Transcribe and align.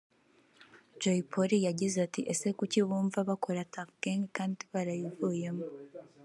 Jay 1.01 1.19
Polly 1.31 1.57
yagize 1.67 1.97
ati” 2.05 2.21
Ese 2.31 2.47
kuki 2.57 2.79
bumva 2.87 3.19
bakora 3.29 3.61
Tuff 3.73 3.89
Gang 4.01 4.23
kandi 4.37 4.61
barayivuyemo 4.71 5.65